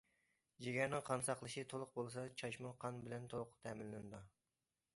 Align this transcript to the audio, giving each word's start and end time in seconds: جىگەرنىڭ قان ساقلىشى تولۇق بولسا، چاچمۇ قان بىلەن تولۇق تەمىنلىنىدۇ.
جىگەرنىڭ 0.67 1.01
قان 1.09 1.23
ساقلىشى 1.27 1.63
تولۇق 1.73 1.91
بولسا، 1.99 2.23
چاچمۇ 2.43 2.71
قان 2.85 2.97
بىلەن 3.07 3.29
تولۇق 3.35 3.53
تەمىنلىنىدۇ. 3.67 4.23